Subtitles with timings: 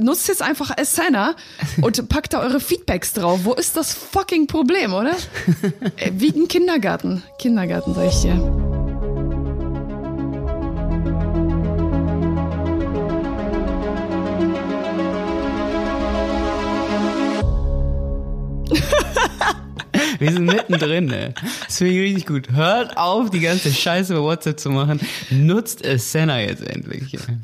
[0.00, 1.34] nutzt jetzt einfach Asana
[1.80, 3.40] und packt da eure Feedbacks drauf.
[3.44, 5.16] Wo ist das fucking Problem, oder?
[5.96, 7.22] Äh, Wie ein Kindergarten.
[7.38, 8.65] Kindergarten, sag ich dir.
[20.18, 21.34] Wir sind mittendrin, ey.
[21.64, 22.50] Das finde ich richtig gut.
[22.52, 25.00] Hört auf, die ganze Scheiße bei WhatsApp zu machen.
[25.30, 27.14] Nutzt Asana jetzt endlich.
[27.14, 27.36] ey.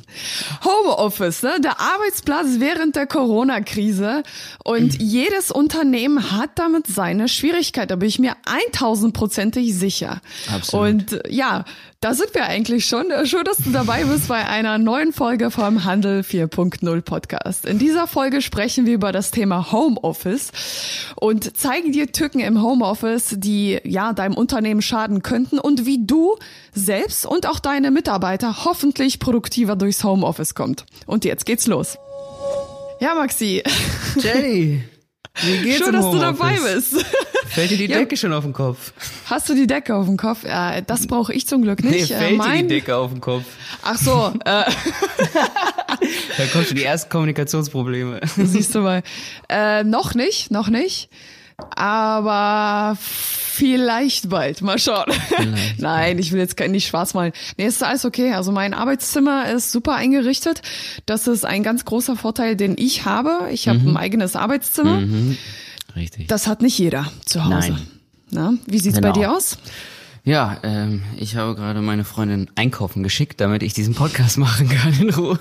[0.64, 1.60] Homeoffice, ne?
[1.62, 4.22] der Arbeitsplatz während der Corona-Krise.
[4.64, 7.90] Und jedes Unternehmen hat damit seine Schwierigkeit.
[7.90, 8.36] Da bin ich mir
[8.72, 10.20] 1000-prozentig sicher.
[10.52, 10.86] Absolut.
[10.88, 11.64] Und ja,
[12.02, 13.06] da sind wir eigentlich schon.
[13.26, 17.64] Schön, dass du dabei bist bei einer neuen Folge vom Handel 4.0 Podcast.
[17.64, 20.50] In dieser Folge sprechen wir über das Thema Homeoffice
[21.14, 26.36] und zeigen dir Tücken im Homeoffice, die ja deinem Unternehmen schaden könnten und wie du
[26.74, 30.84] selbst und auch deine Mitarbeiter hoffentlich produktiver durchs Homeoffice kommt.
[31.06, 31.98] Und jetzt geht's los.
[32.98, 33.62] Ja, Maxi,
[34.18, 34.82] Jenny,
[35.40, 37.04] wie geht's schön, dass du dabei bist.
[37.48, 37.98] Fällt dir die Ja.
[37.98, 38.92] Decke schon auf den Kopf?
[39.26, 40.44] Hast du die Decke auf dem Kopf?
[40.44, 42.10] Ja, das brauche ich zum Glück Nee, nicht.
[42.10, 43.44] Äh, fällt dir mein- die Decke auf den Kopf?
[43.82, 44.64] Ach so, äh,
[46.36, 48.20] Da kommen schon die ersten Kommunikationsprobleme.
[48.36, 49.02] Siehst du mal.
[49.48, 51.08] Äh, noch nicht, noch nicht.
[51.70, 54.62] Aber vielleicht bald.
[54.62, 55.06] Mal schauen.
[55.78, 57.32] Nein, ich will jetzt nicht schwarz malen.
[57.58, 58.32] Nee, ist alles okay.
[58.32, 60.62] Also mein Arbeitszimmer ist super eingerichtet.
[61.06, 63.48] Das ist ein ganz großer Vorteil, den ich habe.
[63.52, 65.02] Ich habe ein eigenes Arbeitszimmer.
[65.94, 66.28] Richtig.
[66.28, 67.72] Das hat nicht jeder zu Hause.
[67.72, 67.86] Nein.
[68.30, 69.12] Na, wie sieht's bei Genau.
[69.20, 69.58] dir aus?
[70.24, 74.94] Ja, ähm, ich habe gerade meine Freundin einkaufen geschickt, damit ich diesen Podcast machen kann
[75.00, 75.38] in Ruhe.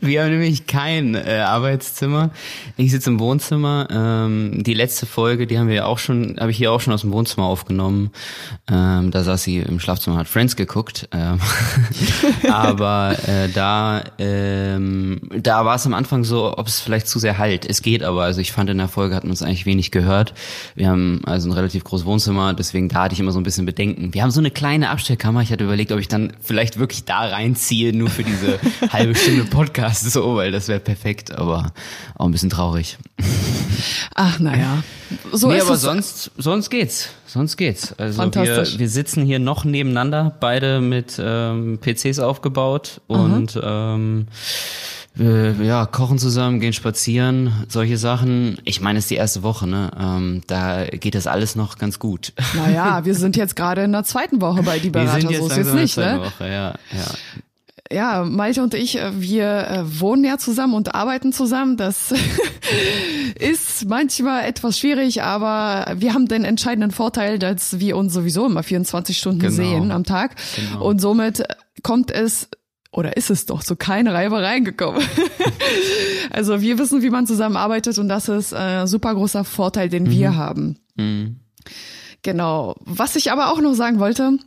[0.00, 2.30] Wir haben nämlich kein äh, Arbeitszimmer.
[2.76, 3.88] Ich sitze im Wohnzimmer.
[3.90, 7.02] Ähm, die letzte Folge, die haben wir auch schon, habe ich hier auch schon aus
[7.02, 8.10] dem Wohnzimmer aufgenommen.
[8.70, 11.08] Ähm, da saß sie im Schlafzimmer, hat Friends geguckt.
[11.12, 11.40] Ähm,
[12.50, 17.38] aber äh, da, ähm, da war es am Anfang so, ob es vielleicht zu sehr
[17.38, 17.66] halt.
[17.66, 18.22] Es geht aber.
[18.22, 20.34] Also ich fand in der Folge hat man es eigentlich wenig gehört.
[20.74, 23.66] Wir haben also ein relativ großes Wohnzimmer, deswegen da hatte ich immer so ein bisschen
[23.68, 24.14] Bedenken.
[24.14, 25.42] Wir haben so eine kleine Abstellkammer.
[25.42, 28.58] Ich hatte überlegt, ob ich dann vielleicht wirklich da reinziehe, nur für diese
[28.90, 31.72] halbe Stunde Podcast, so, weil das wäre perfekt, aber
[32.16, 32.96] auch ein bisschen traurig.
[34.14, 34.82] Ach, naja.
[35.32, 35.82] So nee, ist aber es.
[35.82, 37.10] sonst, sonst geht's.
[37.26, 37.92] Sonst geht's.
[37.98, 38.72] Also Fantastisch.
[38.72, 44.28] wir, wir sitzen hier noch nebeneinander, beide mit ähm, PCs aufgebaut und ähm,
[45.16, 48.58] ja, kochen zusammen, gehen spazieren, solche Sachen.
[48.64, 49.90] Ich meine, es ist die erste Woche, ne?
[49.98, 52.32] Ähm, da geht das alles noch ganz gut.
[52.54, 55.20] Naja, wir sind jetzt gerade in der zweiten Woche bei die Wir Berater.
[55.20, 56.20] sind jetzt so ist jetzt nicht, ne?
[56.20, 57.04] Woche, ja, ja.
[57.90, 61.78] Ja, Malte und ich, äh, wir äh, wohnen ja zusammen und arbeiten zusammen.
[61.78, 62.12] Das
[63.40, 68.62] ist manchmal etwas schwierig, aber wir haben den entscheidenden Vorteil, dass wir uns sowieso immer
[68.62, 69.52] 24 Stunden Genau.
[69.54, 70.36] sehen am Tag.
[70.56, 70.84] Genau.
[70.84, 71.42] Und somit
[71.82, 72.48] kommt es
[72.90, 75.02] oder ist es doch zu keinen Reibereien gekommen.
[76.30, 80.36] also wir wissen, wie man zusammenarbeitet und das ist ein super großer Vorteil, den wir
[80.36, 80.78] haben.
[80.96, 81.40] Mhm.
[82.22, 82.76] Genau.
[82.80, 84.38] Was ich aber auch noch sagen wollte,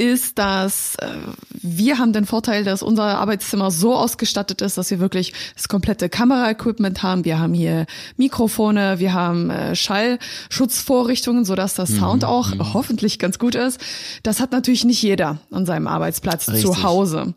[0.00, 1.08] ist, dass äh,
[1.52, 6.08] wir haben den Vorteil, dass unser Arbeitszimmer so ausgestattet ist, dass wir wirklich das komplette
[6.08, 7.26] Kameraequipment haben.
[7.26, 7.84] Wir haben hier
[8.16, 13.78] Mikrofone, wir haben äh, Schallschutzvorrichtungen, sodass der Sound auch hoffentlich ganz gut ist.
[14.22, 16.82] Das hat natürlich nicht jeder an seinem Arbeitsplatz zu Richtig.
[16.82, 17.34] Hause.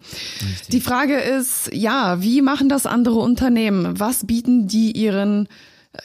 [0.70, 4.00] Die Frage ist, ja, wie machen das andere Unternehmen?
[4.00, 5.50] Was bieten die ihren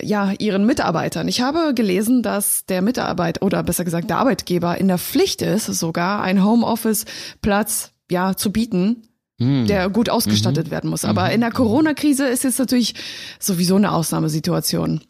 [0.00, 1.28] ja, ihren Mitarbeitern.
[1.28, 5.66] Ich habe gelesen, dass der Mitarbeiter oder besser gesagt der Arbeitgeber in der Pflicht ist,
[5.66, 9.09] sogar einen Homeoffice-Platz ja zu bieten,
[9.41, 11.04] der gut ausgestattet werden muss.
[11.04, 12.94] Aber in der Corona-Krise ist jetzt natürlich
[13.38, 15.03] sowieso eine Ausnahmesituation.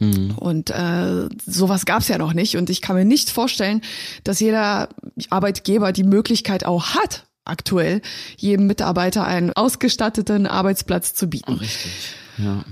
[0.00, 0.32] Mhm.
[0.36, 2.56] Und äh, sowas gab's ja noch nicht.
[2.56, 3.82] Und ich kann mir nicht vorstellen,
[4.24, 4.88] dass jeder
[5.30, 8.02] Arbeitgeber die Möglichkeit auch hat, aktuell
[8.36, 11.54] jedem Mitarbeiter einen ausgestatteten Arbeitsplatz zu bieten.
[11.54, 11.92] Richtig.
[12.38, 12.64] Ja.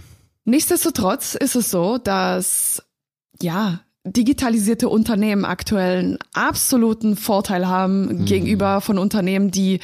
[0.47, 2.83] Nichtsdestotrotz ist es so, dass
[3.43, 9.81] ja digitalisierte Unternehmen aktuell einen absoluten Vorteil haben gegenüber von Unternehmen, die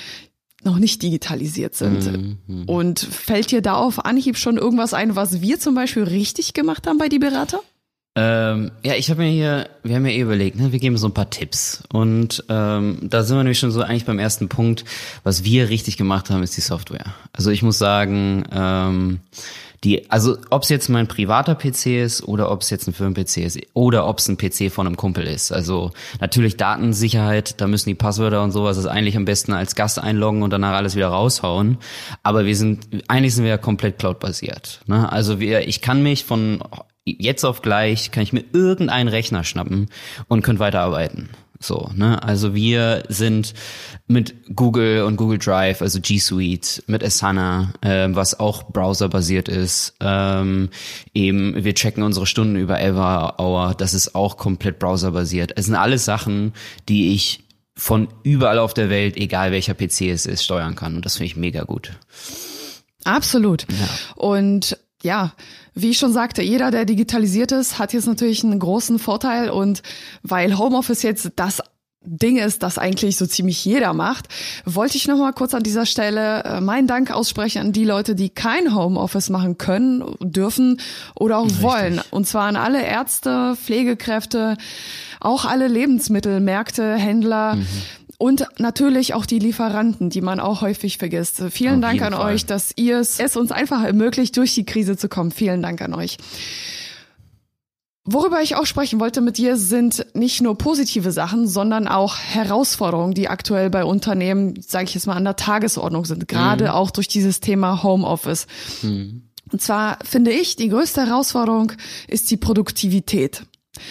[0.62, 2.46] noch nicht digitalisiert sind.
[2.46, 2.64] Mhm.
[2.66, 6.86] Und fällt dir da auf Anhieb schon irgendwas ein, was wir zum Beispiel richtig gemacht
[6.86, 7.60] haben bei die Berater?
[8.14, 11.08] Ähm, ja, ich habe mir hier, wir haben ja eh überlegt, ne, wir geben so
[11.08, 11.82] ein paar Tipps.
[11.92, 14.84] Und ähm, da sind wir nämlich schon so eigentlich beim ersten Punkt.
[15.24, 17.14] Was wir richtig gemacht haben, ist die Software.
[17.32, 19.20] Also ich muss sagen, ähm,
[19.84, 23.38] die, also ob es jetzt mein privater PC ist oder ob es jetzt ein Firmen-PC
[23.38, 25.52] ist oder ob es ein PC von einem Kumpel ist.
[25.52, 25.90] Also
[26.20, 30.42] natürlich Datensicherheit, da müssen die Passwörter und sowas ist eigentlich am besten als Gast einloggen
[30.42, 31.78] und danach alles wieder raushauen.
[32.22, 34.82] Aber wir sind, eigentlich sind wir ja komplett Cloud-basiert.
[34.86, 35.10] Ne?
[35.10, 36.62] Also wir, ich kann mich von
[37.04, 39.88] jetzt auf gleich, kann ich mir irgendeinen Rechner schnappen
[40.28, 41.30] und könnte weiterarbeiten.
[41.62, 42.22] So, ne?
[42.22, 43.54] Also wir sind
[44.08, 49.94] mit Google und Google Drive, also G Suite, mit Asana, äh, was auch browserbasiert ist.
[50.00, 50.70] Ähm,
[51.14, 55.52] eben, wir checken unsere Stunden über Everhour, das ist auch komplett browserbasiert.
[55.56, 56.52] Es sind alles Sachen,
[56.88, 57.44] die ich
[57.76, 60.96] von überall auf der Welt, egal welcher PC es ist, steuern kann.
[60.96, 61.92] Und das finde ich mega gut.
[63.04, 63.66] Absolut.
[63.70, 63.88] Ja.
[64.16, 65.32] Und ja,
[65.74, 69.82] wie ich schon sagte, jeder, der digitalisiert ist, hat jetzt natürlich einen großen Vorteil und
[70.22, 71.62] weil Homeoffice jetzt das
[72.04, 74.26] Ding ist, das eigentlich so ziemlich jeder macht,
[74.64, 78.16] wollte ich noch mal kurz an dieser Stelle äh, meinen Dank aussprechen an die Leute,
[78.16, 80.80] die kein Homeoffice machen können, dürfen
[81.14, 81.62] oder auch Richtig.
[81.62, 82.00] wollen.
[82.10, 84.56] Und zwar an alle Ärzte, Pflegekräfte,
[85.20, 87.56] auch alle Lebensmittelmärkte, Händler.
[87.56, 87.66] Mhm
[88.22, 91.42] und natürlich auch die Lieferanten, die man auch häufig vergisst.
[91.50, 92.34] Vielen Auf Dank an Fall.
[92.34, 95.32] euch, dass ihr es, es uns einfach ermöglicht, durch die Krise zu kommen.
[95.32, 96.18] Vielen Dank an euch.
[98.04, 103.12] Worüber ich auch sprechen wollte mit dir, sind nicht nur positive Sachen, sondern auch Herausforderungen,
[103.12, 106.70] die aktuell bei Unternehmen, sage ich jetzt mal, an der Tagesordnung sind, gerade mhm.
[106.70, 108.46] auch durch dieses Thema Homeoffice.
[108.82, 109.30] Mhm.
[109.50, 111.72] Und zwar finde ich, die größte Herausforderung
[112.06, 113.42] ist die Produktivität.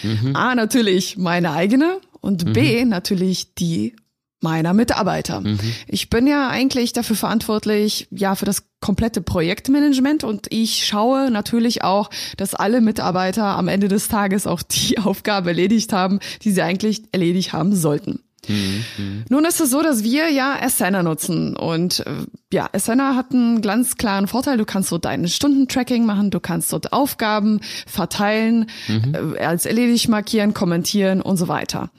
[0.02, 0.34] Mhm.
[0.34, 2.88] A, natürlich meine eigene und B, mhm.
[2.88, 3.94] natürlich die
[4.42, 5.40] meiner Mitarbeiter.
[5.40, 5.58] Mhm.
[5.86, 11.84] Ich bin ja eigentlich dafür verantwortlich, ja, für das komplette Projektmanagement und ich schaue natürlich
[11.84, 16.62] auch, dass alle Mitarbeiter am Ende des Tages auch die Aufgabe erledigt haben, die sie
[16.62, 18.20] eigentlich erledigt haben sollten.
[18.48, 19.24] Mhm.
[19.28, 22.10] Nun ist es so, dass wir ja Asana nutzen und äh,
[22.52, 24.58] ja, Asana hat einen ganz klaren Vorteil.
[24.58, 29.36] Du kannst so deinen Stundentracking machen, du kannst dort Aufgaben verteilen, mhm.
[29.36, 31.90] äh, als erledigt markieren, kommentieren und so weiter.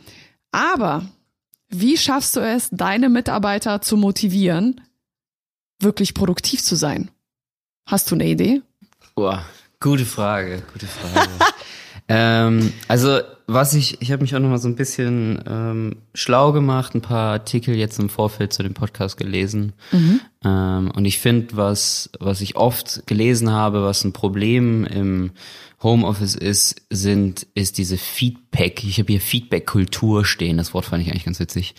[0.52, 1.04] Aber
[1.80, 4.82] wie schaffst du es, deine Mitarbeiter zu motivieren,
[5.80, 7.10] wirklich produktiv zu sein?
[7.86, 8.62] Hast du eine Idee?
[9.16, 9.46] Boah,
[9.80, 11.30] gute Frage, gute Frage.
[12.08, 16.54] ähm, also was ich, ich habe mich auch noch mal so ein bisschen ähm, schlau
[16.54, 19.74] gemacht, ein paar Artikel jetzt im Vorfeld zu dem Podcast gelesen.
[19.92, 20.22] Mhm.
[20.46, 25.32] Ähm, und ich finde, was, was ich oft gelesen habe, was ein Problem im
[25.84, 31.12] Homeoffice ist, sind, ist diese Feedback, ich habe hier Feedback-Kultur stehen, das Wort fand ich
[31.12, 31.76] eigentlich ganz witzig,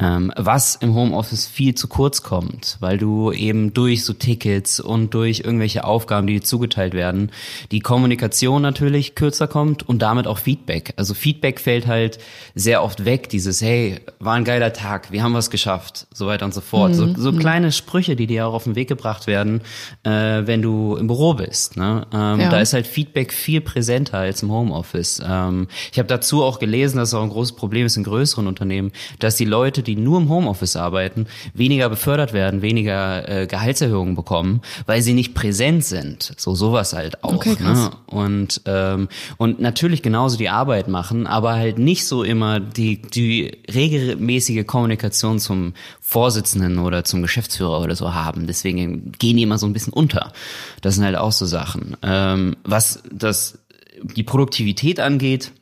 [0.00, 5.14] ähm, was im Homeoffice viel zu kurz kommt, weil du eben durch so Tickets und
[5.14, 7.30] durch irgendwelche Aufgaben, die dir zugeteilt werden,
[7.70, 10.92] die Kommunikation natürlich kürzer kommt und damit auch Feedback.
[10.96, 12.18] Also Feedback fällt halt
[12.56, 16.44] sehr oft weg, dieses, hey, war ein geiler Tag, wir haben was geschafft, so weiter
[16.44, 16.90] und so fort.
[16.90, 16.94] Mhm.
[16.94, 17.38] So, so mhm.
[17.38, 19.60] kleine Sprüche, die dir auch auf den Weg gebracht werden,
[20.04, 21.76] äh, wenn du im Büro bist.
[21.76, 22.06] Ne?
[22.12, 22.50] Ähm, ja.
[22.50, 25.20] Da ist halt Feedback viel präsenter als im Homeoffice.
[25.26, 28.46] Ähm, ich habe dazu auch gelesen, dass es auch ein großes Problem ist in größeren
[28.46, 34.14] Unternehmen, dass die Leute, die nur im Homeoffice arbeiten, weniger befördert werden, weniger äh, Gehaltserhöhungen
[34.14, 36.32] bekommen, weil sie nicht präsent sind.
[36.36, 37.34] So sowas halt auch.
[37.34, 37.90] Okay, ne?
[38.06, 43.58] Und ähm, und natürlich genauso die Arbeit machen, aber halt nicht so immer die die
[43.72, 48.43] regelmäßige Kommunikation zum Vorsitzenden oder zum Geschäftsführer oder so haben.
[48.46, 50.32] Deswegen gehen die immer so ein bisschen unter.
[50.80, 51.96] Das sind halt auch so Sachen.
[52.02, 53.58] Ähm, was das
[54.02, 55.52] die Produktivität angeht,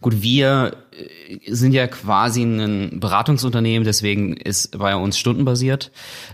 [0.00, 5.90] gut, wir äh, sind ja quasi ein Beratungsunternehmen, deswegen ist bei uns stundenbasiert.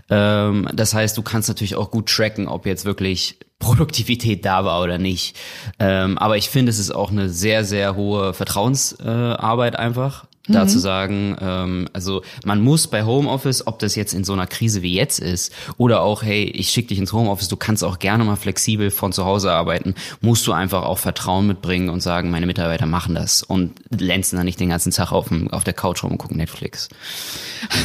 [0.09, 4.81] Ähm, das heißt, du kannst natürlich auch gut tracken, ob jetzt wirklich Produktivität da war
[4.81, 5.35] oder nicht.
[5.79, 10.77] Ähm, aber ich finde, es ist auch eine sehr, sehr hohe Vertrauensarbeit einfach da zu
[10.77, 10.81] mhm.
[10.81, 14.93] sagen, ähm, also man muss bei Homeoffice, ob das jetzt in so einer Krise wie
[14.93, 18.35] jetzt ist oder auch, hey, ich schicke dich ins Homeoffice, du kannst auch gerne mal
[18.35, 22.85] flexibel von zu Hause arbeiten, musst du einfach auch Vertrauen mitbringen und sagen, meine Mitarbeiter
[22.85, 26.11] machen das und länzen dann nicht den ganzen Tag auf, dem, auf der Couch rum
[26.11, 26.89] und gucken Netflix.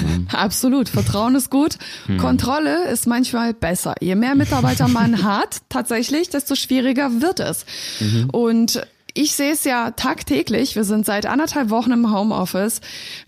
[0.02, 0.28] Mhm.
[0.32, 1.78] Absolut, Vertrauen ist gut.
[2.06, 2.18] Mhm.
[2.18, 3.94] Kontrolle ist manchmal besser.
[4.00, 7.66] Je mehr Mitarbeiter man hat, tatsächlich, desto schwieriger wird es.
[8.00, 8.30] Mhm.
[8.30, 12.80] Und ich sehe es ja tagtäglich, wir sind seit anderthalb Wochen im Homeoffice,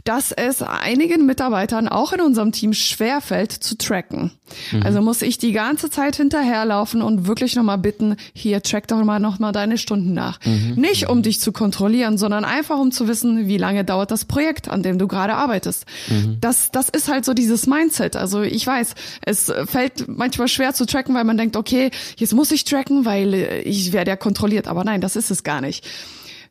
[0.03, 4.33] dass es einigen Mitarbeitern auch in unserem Team schwerfällt zu tracken.
[4.73, 4.83] Mhm.
[4.83, 9.21] Also muss ich die ganze Zeit hinterherlaufen und wirklich nochmal bitten, hier track doch mal
[9.21, 10.41] nochmal deine Stunden nach.
[10.45, 10.75] Mhm.
[10.75, 14.69] Nicht um dich zu kontrollieren, sondern einfach um zu wissen, wie lange dauert das Projekt,
[14.69, 15.87] an dem du gerade arbeitest.
[16.09, 16.39] Mhm.
[16.41, 18.17] Das, das ist halt so dieses Mindset.
[18.17, 22.51] Also ich weiß, es fällt manchmal schwer zu tracken, weil man denkt, okay, jetzt muss
[22.51, 24.67] ich tracken, weil ich werde ja kontrolliert.
[24.67, 25.87] Aber nein, das ist es gar nicht nicht.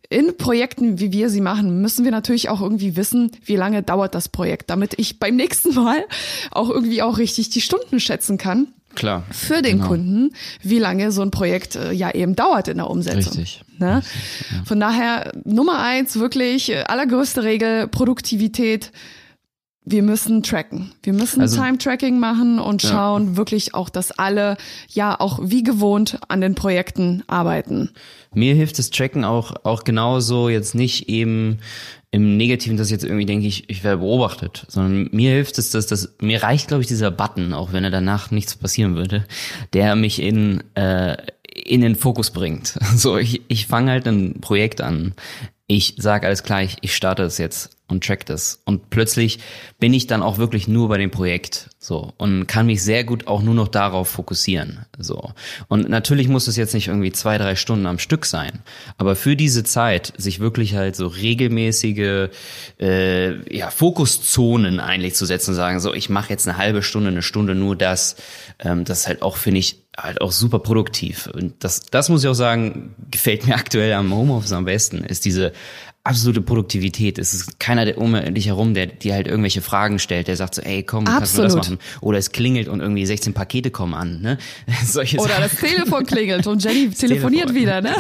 [0.09, 4.13] In Projekten, wie wir sie machen, müssen wir natürlich auch irgendwie wissen, wie lange dauert
[4.13, 6.05] das Projekt, damit ich beim nächsten Mal
[6.51, 8.67] auch irgendwie auch richtig die Stunden schätzen kann.
[8.93, 9.23] Klar.
[9.31, 9.89] Für den genau.
[9.89, 10.29] Kunden,
[10.61, 13.33] wie lange so ein Projekt äh, ja eben dauert in der Umsetzung.
[13.33, 13.63] Richtig.
[13.77, 13.97] Ne?
[13.97, 14.63] Richtig ja.
[14.63, 18.91] Von daher Nummer eins wirklich äh, allergrößte Regel Produktivität
[19.85, 20.91] wir müssen tracken.
[21.03, 22.89] Wir müssen Also- Time-Tracking machen und Ja.
[22.89, 24.57] schauen wirklich auch, dass alle
[24.89, 27.91] ja auch wie gewohnt an den Projekten arbeiten.
[28.33, 31.59] Mir hilft das Tracken auch, auch genauso jetzt nicht eben
[32.11, 35.69] im Negativen, dass ich jetzt irgendwie denke, ich, ich werde beobachtet, sondern mir hilft es,
[35.71, 39.25] dass das, mir reicht, glaube ich, dieser Button, auch wenn er danach nichts passieren würde,
[39.73, 41.17] der mich in, äh,
[41.65, 42.77] in den Fokus bringt.
[42.95, 45.13] So, ich, ich fange halt ein Projekt an.
[45.67, 48.61] Ich sage alles gleich, ich starte es jetzt und track das.
[48.65, 49.39] Und plötzlich
[49.79, 51.69] bin ich dann auch wirklich nur bei dem Projekt.
[51.77, 52.13] So.
[52.17, 54.85] Und kann mich sehr gut auch nur noch darauf fokussieren.
[54.97, 55.31] So.
[55.67, 58.63] Und natürlich muss es jetzt nicht irgendwie zwei, drei Stunden am Stück sein.
[58.97, 62.29] Aber für diese Zeit, sich wirklich halt so regelmäßige
[62.79, 67.09] äh, ja, Fokuszonen eigentlich zu setzen und sagen, so, ich mache jetzt eine halbe Stunde,
[67.09, 68.15] eine Stunde nur das,
[68.59, 71.27] ähm, das ist halt auch, finde ich, halt auch super produktiv.
[71.33, 75.25] Und das, das muss ich auch sagen, gefällt mir aktuell am Homeoffice am besten, ist
[75.25, 75.53] diese
[76.03, 77.17] absolute Produktivität.
[77.17, 80.55] Es ist keiner der um dich herum, der dir halt irgendwelche Fragen stellt, der sagt
[80.55, 81.79] so, ey, komm, kannst du das Absolut.
[81.79, 82.01] machen?
[82.01, 84.37] Oder es klingelt und irgendwie 16 Pakete kommen an, ne?
[84.85, 85.43] Solche Oder Sachen.
[85.43, 87.61] das Telefon klingelt und Jenny telefoniert Telefon.
[87.61, 87.95] wieder, ne?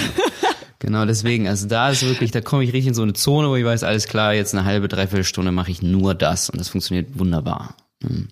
[0.79, 3.55] Genau, deswegen, also da ist wirklich, da komme ich richtig in so eine Zone, wo
[3.55, 6.69] ich weiß, alles klar, jetzt eine halbe, dreiviertel Stunde mache ich nur das und das
[6.69, 7.75] funktioniert wunderbar.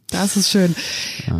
[0.10, 0.76] Das ist schön.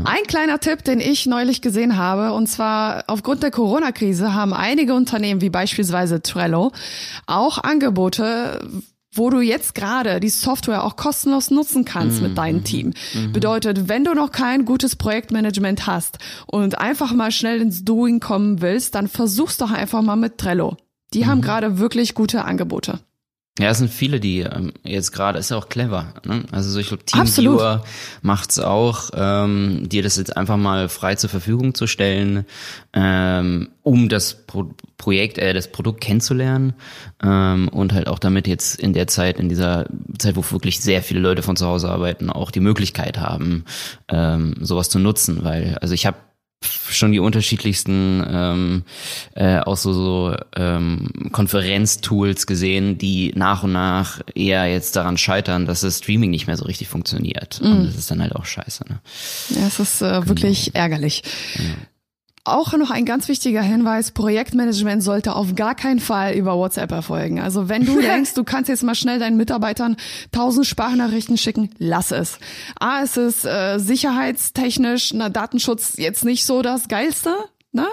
[0.06, 4.94] Ein kleiner Tipp, den ich neulich gesehen habe, und zwar aufgrund der Corona-Krise haben einige
[4.94, 6.72] Unternehmen, wie beispielsweise Trello,
[7.28, 8.60] auch Angebote,
[9.16, 12.94] wo du jetzt gerade die Software auch kostenlos nutzen kannst mit deinem Team.
[13.32, 18.62] Bedeutet, wenn du noch kein gutes Projektmanagement hast und einfach mal schnell ins Doing kommen
[18.62, 20.78] willst, dann versuch's doch einfach mal mit Trello.
[21.14, 23.00] Die haben gerade wirklich gute Angebote.
[23.60, 26.16] Ja, es sind viele, die ähm, jetzt gerade, ist ja auch clever.
[26.26, 26.44] Ne?
[26.52, 27.06] Also so, ich glaube.
[27.06, 27.84] TeamViewer
[28.24, 32.46] macht's auch, ähm, dir das jetzt einfach mal frei zur Verfügung zu stellen,
[32.94, 36.74] ähm, um das Pro Projekt, äh, das Produkt kennenzulernen
[37.22, 39.86] ähm, und halt auch damit jetzt in der Zeit, in dieser
[40.18, 43.66] Zeit, wo wirklich sehr viele Leute von zu Hause arbeiten, auch die Möglichkeit haben,
[44.08, 45.44] ähm, sowas zu nutzen.
[45.44, 46.18] Weil, also ich habe
[46.64, 48.84] schon die unterschiedlichsten ähm,
[49.36, 55.66] äh, auch so, so ähm, Konferenztools gesehen, die nach und nach eher jetzt daran scheitern,
[55.66, 57.60] dass das Streaming nicht mehr so richtig funktioniert.
[57.62, 58.86] Und das ist dann halt auch scheiße.
[58.90, 59.00] Ne?
[59.50, 61.24] Ja, es ist äh, wirklich ärgerlich.
[62.46, 67.40] Auch noch ein ganz wichtiger Hinweis, Projektmanagement sollte auf gar keinen Fall über WhatsApp erfolgen.
[67.40, 69.96] Also wenn du denkst, du kannst jetzt mal schnell deinen Mitarbeitern
[70.34, 72.40] tausend Sprachnachrichten schicken, lass es.
[72.78, 77.34] A, es ist äh, sicherheitstechnisch, na, Datenschutz jetzt nicht so das Geilste.
[77.76, 77.88] Ne?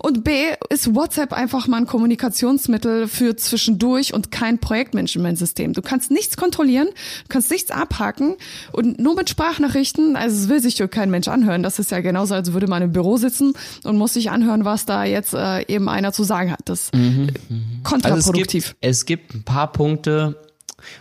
[0.00, 0.32] Und B
[0.68, 5.72] ist WhatsApp einfach mal ein Kommunikationsmittel für zwischendurch und kein Projektmanagementsystem.
[5.72, 8.36] Du kannst nichts kontrollieren, du kannst nichts abhaken
[8.72, 11.62] und nur mit Sprachnachrichten, also es will sich dir kein Mensch anhören.
[11.62, 13.54] Das ist ja genauso, als würde man im Büro sitzen
[13.84, 16.60] und muss sich anhören, was da jetzt äh, eben einer zu sagen hat.
[16.66, 18.66] Das ist Also es kontraproduktiv.
[18.68, 20.36] gibt, es gibt ein paar Punkte,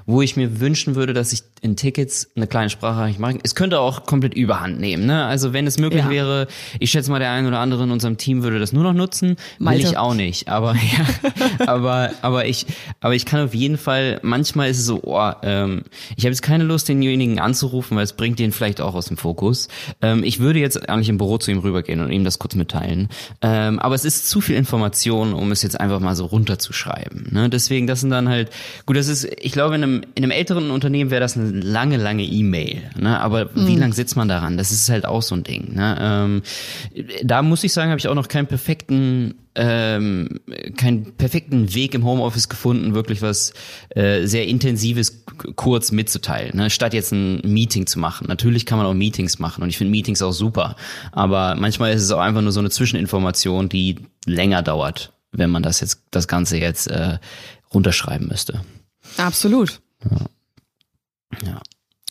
[0.06, 3.40] wo ich mir wünschen würde, dass ich in Tickets eine kleine Sprache machen.
[3.44, 5.06] Es könnte auch komplett Überhand nehmen.
[5.06, 5.26] Ne?
[5.26, 6.10] Also wenn es möglich Ja.
[6.10, 6.48] wäre,
[6.80, 9.30] ich schätze mal, der ein oder andere in unserem Team würde das nur noch nutzen.
[9.30, 9.88] Will Malte.
[9.88, 10.48] ich auch nicht.
[10.50, 10.76] Aber
[11.58, 12.66] ja, aber aber ich
[13.00, 14.20] aber ich kann auf jeden Fall.
[14.24, 15.84] Manchmal ist es so, oh, ähm,
[16.18, 19.18] ich habe jetzt keine Lust, denjenigen anzurufen, weil es bringt den vielleicht auch aus dem
[19.18, 19.68] Fokus.
[20.02, 23.08] Ähm, ich würde jetzt eigentlich im Büro zu ihm rübergehen und ihm das kurz mitteilen.
[23.42, 27.28] Ähm, aber es ist zu viel Information, um es jetzt einfach mal so runterzuschreiben.
[27.32, 27.50] Ne?
[27.50, 28.50] Deswegen, das sind dann halt
[28.86, 28.98] gut.
[28.98, 32.24] Das ist, ich glaube, in einem in einem älteren Unternehmen wäre das eine lange, lange
[32.24, 32.82] E-Mail.
[33.00, 33.20] Ne?
[33.20, 34.58] Aber wie lange sitzt man daran?
[34.58, 35.74] Das ist halt auch so ein Ding.
[35.76, 35.98] Ne?
[36.00, 36.42] Ähm,
[37.24, 40.40] da muss ich sagen, habe ich auch noch keinen perfekten ähm,
[40.78, 43.54] keinen perfekten Weg im Homeoffice gefunden, wirklich was
[43.90, 45.26] äh, sehr intensives
[45.56, 46.70] kurz mitzuteilen, ne?
[46.70, 48.26] statt jetzt ein Meeting zu machen.
[48.28, 50.76] Natürlich kann man auch Meetings machen und ich finde Meetings auch super,
[51.12, 55.62] aber manchmal ist es auch einfach nur so eine Zwischeninformation, die länger dauert, wenn man
[55.62, 57.20] das jetzt das Ganze jetzt äh,
[57.74, 58.62] runterschreiben müsste.
[59.18, 59.82] Absolut.
[61.46, 61.62] Ja.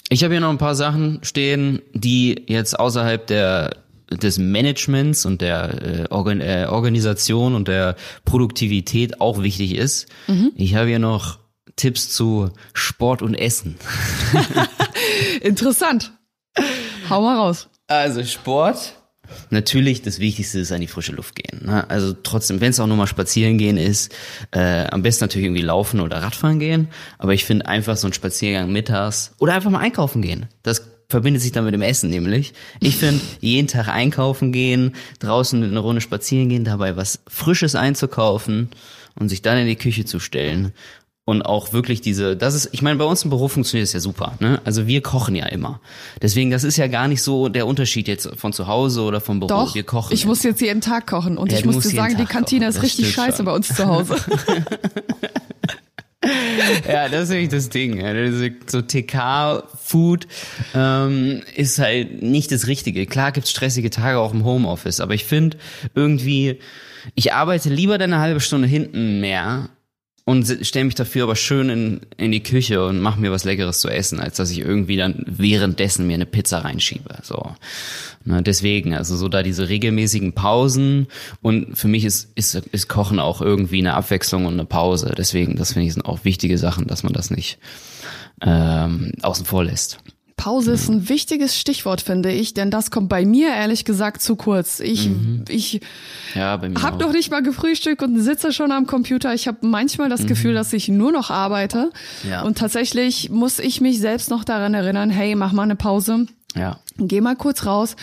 [0.08, 3.76] Ich habe hier noch ein paar Sachen stehen, die jetzt außerhalb der
[4.10, 10.06] des Managements und der äh, Organ äh, Organisation und der Produktivität auch wichtig ist.
[10.54, 11.38] Ich habe hier noch
[11.76, 13.76] Tipps zu Sport und Essen.
[15.40, 16.12] Interessant.
[17.08, 17.68] Hau mal raus.
[17.86, 18.94] Also Sport.
[19.50, 21.66] Natürlich, das Wichtigste ist an die frische Luft gehen.
[21.66, 21.88] Ne?
[21.90, 24.12] Also trotzdem, wenn es auch nur mal spazieren gehen ist,
[24.50, 26.88] äh, am besten natürlich irgendwie laufen oder Radfahren gehen.
[27.18, 30.46] Aber ich finde einfach so ein Spaziergang mittags oder einfach mal einkaufen gehen.
[30.62, 32.54] Das verbindet sich dann mit dem Essen nämlich.
[32.80, 38.70] Ich finde, jeden Tag einkaufen gehen, draußen eine Runde spazieren gehen, dabei was Frisches einzukaufen
[39.14, 40.72] und sich dann in die Küche zu stellen
[41.24, 44.00] und auch wirklich diese, das ist, ich meine, bei uns im Büro funktioniert es ja
[44.00, 44.60] super, ne?
[44.64, 45.80] Also wir kochen ja immer.
[46.20, 49.38] Deswegen, das ist ja gar nicht so der Unterschied jetzt von zu Hause oder vom
[49.38, 49.48] Büro.
[49.48, 50.12] Doch, wir kochen.
[50.12, 50.26] ich ja.
[50.28, 52.76] muss jetzt jeden Tag kochen und Ja, ich muss dir sagen, die Kantine kochen, ist
[52.76, 53.46] das richtig scheiße schon.
[53.46, 54.16] bei uns zu Hause.
[56.86, 58.00] Ja, das ist nämlich das Ding.
[58.66, 60.26] So TK Food,
[60.74, 63.06] ähm, ist halt nicht das Richtige.
[63.06, 65.56] Klar gibt's stressige Tage auch im Homeoffice, aber ich finde
[65.94, 66.60] irgendwie,
[67.14, 69.68] ich arbeite lieber dann eine halbe Stunde hinten mehr
[70.24, 73.80] und stelle mich dafür aber schön in, in die Küche und mache mir was Leckeres
[73.80, 77.16] zu essen, als dass ich irgendwie dann währenddessen mir eine Pizza reinschiebe.
[77.22, 77.50] So.
[78.24, 81.08] Na, deswegen, also so da diese regelmäßigen Pausen
[81.40, 85.12] und für mich ist, ist, ist Kochen auch irgendwie eine Abwechslung und eine Pause.
[85.16, 87.58] Deswegen, das finde ich sind auch wichtige Sachen, dass man das nicht
[88.40, 89.98] ähm, außen vor lässt.
[90.36, 94.36] Pause ist ein wichtiges Stichwort, finde ich, denn das kommt bei mir ehrlich gesagt zu
[94.36, 94.80] kurz.
[94.80, 95.44] Ich, mhm.
[95.48, 95.80] ich
[96.34, 99.34] ja, habe noch nicht mal gefrühstückt und sitze schon am Computer.
[99.34, 100.26] Ich habe manchmal das mhm.
[100.28, 101.90] Gefühl, dass ich nur noch arbeite.
[102.28, 102.42] Ja.
[102.42, 106.26] Und tatsächlich muss ich mich selbst noch daran erinnern, hey, mach mal eine Pause.
[106.54, 106.78] Ja.
[106.98, 107.96] Geh mal kurz raus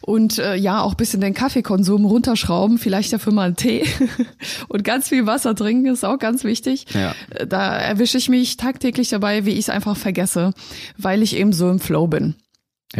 [0.00, 3.84] und äh, ja, auch bisschen den Kaffeekonsum runterschrauben, vielleicht dafür mal einen Tee
[4.68, 6.86] und ganz viel Wasser trinken, ist auch ganz wichtig.
[6.94, 7.14] Ja.
[7.46, 10.52] Da erwische ich mich tagtäglich dabei, wie ich es einfach vergesse,
[10.96, 12.36] weil ich eben so im Flow bin.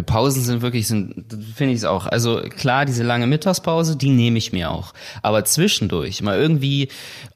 [0.05, 2.05] Pausen sind wirklich, sind, finde ich es auch.
[2.05, 4.93] Also klar, diese lange Mittagspause, die nehme ich mir auch.
[5.23, 6.89] Aber zwischendurch mal irgendwie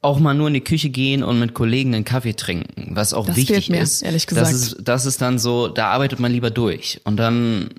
[0.03, 3.25] auch mal nur in die Küche gehen und mit Kollegen einen Kaffee trinken, was auch
[3.25, 4.03] das wichtig mir, ist.
[4.03, 4.49] Ehrlich gesagt.
[4.49, 7.01] Das ist, das ist dann so, da arbeitet man lieber durch.
[7.05, 7.71] Und dann,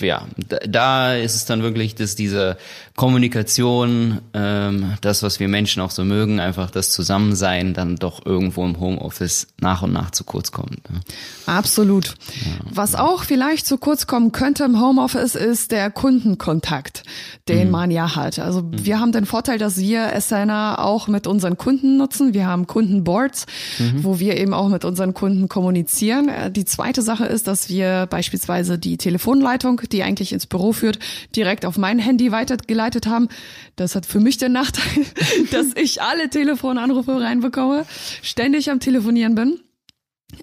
[0.00, 0.26] ja,
[0.66, 2.56] da ist es dann wirklich, dass diese
[2.96, 8.64] Kommunikation, ähm, das, was wir Menschen auch so mögen, einfach das Zusammensein dann doch irgendwo
[8.64, 10.90] im Homeoffice nach und nach zu kurz kommt.
[10.90, 11.00] Ne?
[11.44, 12.06] Absolut.
[12.06, 12.64] Ja.
[12.70, 17.02] Was auch vielleicht zu kurz kurz kommen könnte im Homeoffice, ist der Kundenkontakt,
[17.46, 17.72] den mhm.
[17.72, 18.38] man ja hat.
[18.38, 18.86] Also mhm.
[18.86, 22.32] wir haben den Vorteil, dass wir Asana auch mit unseren Kunden nutzen.
[22.32, 23.44] Wir haben Kundenboards,
[23.78, 24.02] mhm.
[24.02, 26.30] wo wir eben auch mit unseren Kunden kommunizieren.
[26.30, 30.98] Äh, die zweite Sache ist, dass wir beispielsweise die Telefonleitung, die eigentlich ins Büro führt,
[31.36, 33.28] direkt auf mein Handy weitergeleitet haben.
[33.76, 35.04] Das hat für mich den Nachteil,
[35.50, 37.84] dass ich alle Telefonanrufe reinbekomme,
[38.22, 39.60] ständig am Telefonieren bin.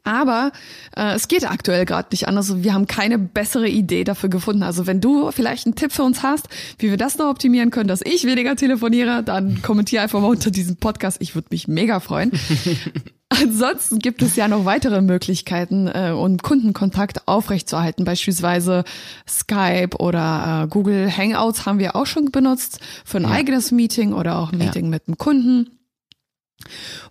[0.04, 0.52] Aber
[0.96, 2.64] äh, es geht aktuell gerade nicht anders.
[2.64, 4.64] Wir haben keine bessere Idee dafür gefunden.
[4.64, 7.88] Also wenn du vielleicht einen Tipp für uns hast, wie wir das noch optimieren können,
[7.88, 11.18] dass ich weniger telefoniere, dann kommentier einfach mal unter diesem Podcast.
[11.22, 12.32] Ich würde mich mega freuen.
[13.30, 18.04] Ansonsten gibt es ja noch weitere Möglichkeiten, äh, um Kundenkontakt aufrechtzuerhalten.
[18.04, 18.84] Beispielsweise
[19.28, 23.30] Skype oder äh, Google Hangouts haben wir auch schon benutzt für ein ja.
[23.30, 24.90] eigenes Meeting oder auch ein Meeting ja.
[24.90, 25.80] mit einem Kunden.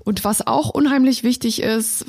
[0.00, 2.04] Und was auch unheimlich wichtig ist,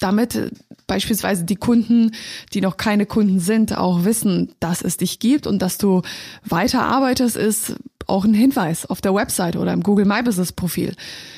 [0.00, 0.50] damit äh,
[0.86, 2.12] beispielsweise die Kunden,
[2.52, 6.02] die noch keine Kunden sind, auch wissen, dass es dich gibt und dass du
[6.44, 10.94] weiter arbeitest, ist auch ein Hinweis auf der Website oder im Google My Business Profil.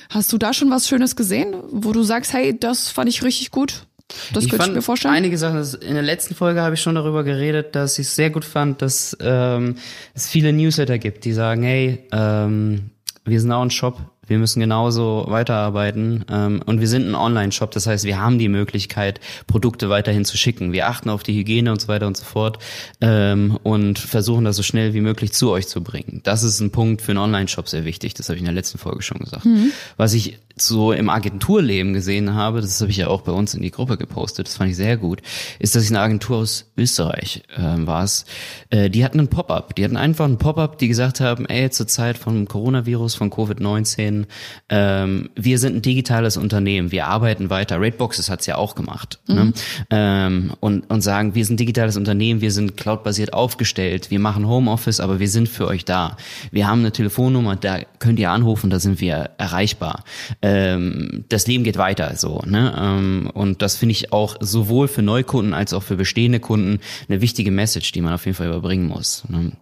[0.08, 3.50] Hast du da schon was Schönes gesehen, wo du sagst, hey, das fand ich richtig
[3.50, 3.86] gut?
[4.32, 5.14] Das ich könnte ich mir vorstellen.
[5.14, 8.30] Einige Sachen, in der letzten Folge habe ich schon darüber geredet, dass ich es sehr
[8.30, 9.76] gut fand, dass ähm,
[10.14, 12.90] es viele Newsletter gibt, die sagen, hey, ähm,
[13.24, 13.98] wir sind auch ein Shop,
[14.32, 18.48] wir müssen genauso weiterarbeiten ähm, und wir sind ein Online-Shop, das heißt, wir haben die
[18.48, 20.72] Möglichkeit, Produkte weiterhin zu schicken.
[20.72, 22.58] Wir achten auf die Hygiene und so weiter und so fort
[23.02, 26.20] ähm, und versuchen das so schnell wie möglich zu euch zu bringen.
[26.24, 28.78] Das ist ein Punkt für einen Online-Shop sehr wichtig, das habe ich in der letzten
[28.78, 29.44] Folge schon gesagt.
[29.44, 29.70] Mhm.
[29.98, 33.62] Was ich so im Agenturleben gesehen habe, das habe ich ja auch bei uns in
[33.62, 35.22] die Gruppe gepostet, das fand ich sehr gut,
[35.58, 38.24] ist, dass ich eine Agentur aus Österreich äh, war es.
[38.70, 41.86] Äh, die hatten ein Pop-up, die hatten einfach ein Pop-up, die gesagt haben, ey, zur
[41.86, 44.21] Zeit vom Coronavirus, von Covid-19,
[44.68, 47.80] ähm, wir sind ein digitales Unternehmen, wir arbeiten weiter.
[47.80, 49.20] Raidboxes hat's ja auch gemacht.
[49.26, 49.34] Ne?
[49.34, 49.40] Mhm.
[49.40, 49.52] Ne?
[49.90, 54.46] Ähm, und, und sagen, wir sind ein digitales Unternehmen, wir sind cloudbasiert aufgestellt, wir machen
[54.46, 56.16] Homeoffice, aber wir sind für euch da.
[56.50, 60.04] Wir haben eine Telefonnummer, da könnt ihr anrufen, da sind wir erreichbar
[60.42, 62.42] ähm, das Leben geht weiter so.
[62.46, 62.74] Ne?
[62.78, 67.20] Ähm, und das finde ich auch sowohl für Neukunden als auch für bestehende Kunden eine
[67.20, 69.24] wichtige Message, die man auf jeden Fall überbringen muss.
[69.28, 69.52] Ne?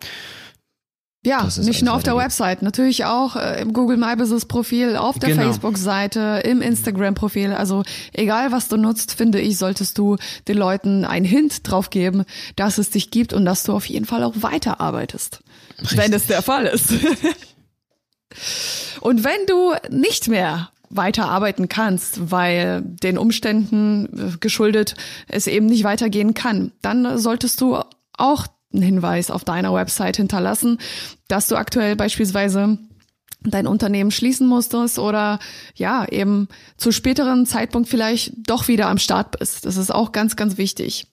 [1.23, 5.19] Ja, nicht nur auf der Website, natürlich auch äh, im Google My Business Profil, auf
[5.19, 5.43] der genau.
[5.43, 7.53] Facebook-Seite, im Instagram-Profil.
[7.53, 7.83] Also
[8.15, 10.17] egal, was du nutzt, finde ich, solltest du
[10.49, 12.25] den Leuten einen Hint drauf geben,
[12.57, 15.43] dass es dich gibt und dass du auf jeden Fall auch weiterarbeitest,
[15.83, 15.99] Richtig.
[15.99, 16.95] wenn es der Fall ist.
[19.01, 24.95] Und wenn du nicht mehr weiterarbeiten kannst, weil den Umständen äh, geschuldet
[25.29, 27.79] es eben nicht weitergehen kann, dann solltest du
[28.17, 30.79] auch einen Hinweis auf deiner Website hinterlassen,
[31.29, 32.79] dass du aktuell beispielsweise
[33.43, 35.39] dein Unternehmen schließen musstest oder
[35.75, 39.65] ja, eben zu späteren Zeitpunkt vielleicht doch wieder am Start bist.
[39.65, 41.07] Das ist auch ganz, ganz wichtig.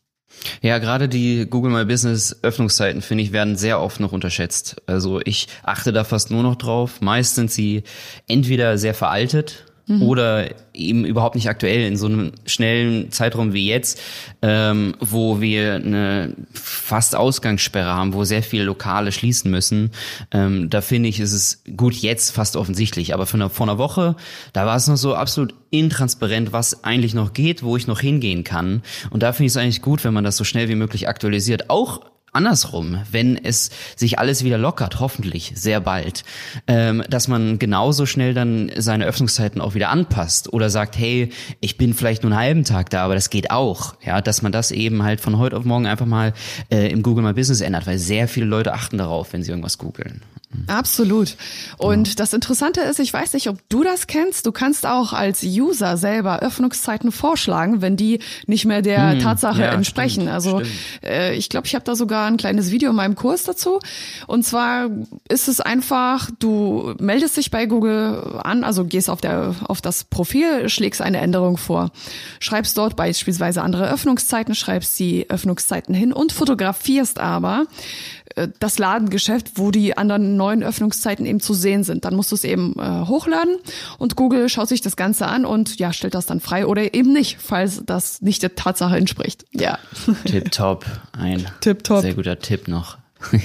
[0.62, 4.76] Ja, gerade die Google My Business Öffnungszeiten, finde ich, werden sehr oft noch unterschätzt.
[4.86, 7.02] Also ich achte da fast nur noch drauf.
[7.02, 7.84] Meist sind sie
[8.28, 10.02] entweder sehr veraltet mhm.
[10.02, 14.00] oder eben überhaupt nicht aktuell in so einem schnellen Zeitraum wie jetzt,
[14.42, 19.92] ähm, wo wir eine fast Ausgangssperre haben, wo sehr viele Lokale schließen müssen.
[20.32, 23.78] Ähm, da finde ich, ist es gut jetzt fast offensichtlich, aber vor einer, vor einer
[23.78, 24.16] Woche,
[24.54, 28.44] da war es noch so absolut intransparent, was eigentlich noch geht, wo ich noch hingehen
[28.44, 28.84] kann.
[29.10, 31.70] Und da finde ich es eigentlich gut, wenn man das so schnell wie möglich aktualisiert.
[31.70, 32.02] Auch
[32.38, 36.24] andersrum, wenn es sich alles wieder lockert, hoffentlich sehr bald,
[36.68, 41.78] ähm, dass man genauso schnell dann seine Öffnungszeiten auch wieder anpasst oder sagt, hey, ich
[41.78, 44.72] bin vielleicht nur einen halben Tag da, aber das geht auch, ja, dass man das
[44.72, 46.34] eben halt von heute auf morgen einfach mal
[46.72, 49.78] äh, im Google My Business ändert, weil sehr viele Leute achten darauf, wenn sie irgendwas
[49.78, 50.22] googeln.
[50.68, 51.36] Absolut.
[51.78, 52.14] Und ja.
[52.16, 55.98] das Interessante ist, ich weiß nicht, ob du das kennst, du kannst auch als User
[55.98, 60.22] selber Öffnungszeiten vorschlagen, wenn die nicht mehr der hm, Tatsache ja, entsprechen.
[60.22, 60.72] Stimmt, also stimmt.
[61.04, 63.80] Äh, ich glaube, ich habe da sogar ein kleines Video in meinem Kurs dazu.
[64.26, 64.90] Und zwar
[65.28, 70.06] ist es einfach, du meldest dich bei Google an, also gehst auf, der, auf das
[70.06, 71.92] Profil, schlägst eine Änderung vor,
[72.40, 77.66] schreibst dort beispielsweise andere Öffnungszeiten, schreibst die Öffnungszeiten hin und fotografierst aber
[78.60, 82.06] das Ladengeschäft, wo die anderen neuen Öffnungszeiten eben zu sehen sind.
[82.06, 83.58] Dann musst du es eben äh, hochladen
[83.98, 87.14] und Google schaut sich das Ganze an und ja, stellt das dann frei oder eben
[87.14, 89.46] nicht, falls das nicht der Tatsache entspricht.
[89.52, 89.80] Ja.
[90.26, 90.86] Tipptopp.
[91.14, 92.02] Ein Tipptopp.
[92.02, 92.98] sehr guter Tipp noch.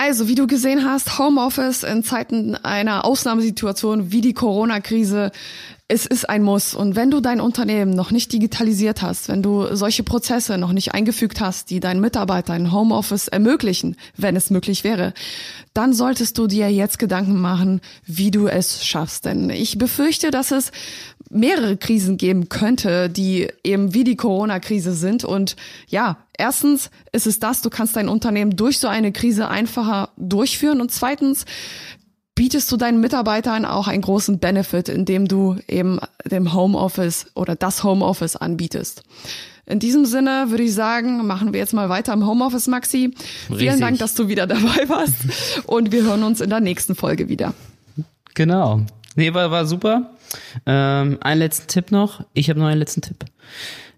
[0.00, 5.32] Also, wie du gesehen hast, Homeoffice in Zeiten einer Ausnahmesituation wie die Corona-Krise
[5.90, 6.74] es ist ein Muss.
[6.74, 10.92] Und wenn du dein Unternehmen noch nicht digitalisiert hast, wenn du solche Prozesse noch nicht
[10.92, 15.14] eingefügt hast, die deinen Mitarbeitern Homeoffice ermöglichen, wenn es möglich wäre,
[15.72, 19.24] dann solltest du dir jetzt Gedanken machen, wie du es schaffst.
[19.24, 20.72] Denn ich befürchte, dass es
[21.30, 25.24] mehrere Krisen geben könnte, die eben wie die Corona-Krise sind.
[25.24, 25.56] Und
[25.88, 30.82] ja, erstens ist es das, du kannst dein Unternehmen durch so eine Krise einfacher durchführen.
[30.82, 31.46] Und zweitens,
[32.38, 37.82] bietest du deinen Mitarbeitern auch einen großen Benefit, indem du eben dem Homeoffice oder das
[37.82, 39.02] Homeoffice anbietest.
[39.66, 43.12] In diesem Sinne würde ich sagen, machen wir jetzt mal weiter im Homeoffice, Maxi.
[43.50, 43.58] Richtig.
[43.58, 45.16] Vielen Dank, dass du wieder dabei warst
[45.66, 47.54] und wir hören uns in der nächsten Folge wieder.
[48.34, 48.82] Genau.
[49.16, 50.12] Nee, war, war super.
[50.64, 52.24] Ähm, einen letzten Tipp noch.
[52.34, 53.24] Ich habe noch einen letzten Tipp.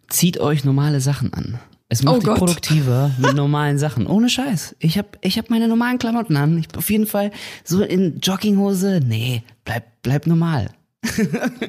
[0.09, 1.59] Zieht euch normale Sachen an.
[1.93, 4.07] Es macht oh dich produktiver mit normalen Sachen.
[4.07, 4.77] Ohne Scheiß.
[4.79, 6.59] Ich hab, ich hab meine normalen Klamotten an.
[6.59, 7.33] Ich auf jeden Fall
[7.65, 9.01] so in Jogginghose.
[9.05, 10.69] Nee, bleib, bleib normal.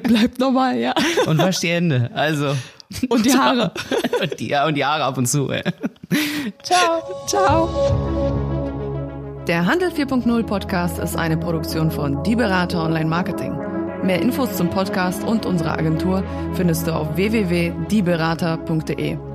[0.04, 0.94] bleib normal, ja.
[1.26, 2.08] Und wasch die Hände.
[2.14, 2.54] Also.
[3.08, 3.72] Und die Haare.
[4.22, 5.50] und, die, und die Haare ab und zu.
[5.50, 5.64] Ey.
[6.62, 7.26] Ciao.
[7.26, 7.68] Ciao.
[9.48, 13.56] Der Handel 4.0 Podcast ist eine Produktion von Die Berater Online Marketing.
[14.04, 16.22] Mehr Infos zum Podcast und unserer Agentur
[16.54, 19.31] findest du auf www.dieberater.de.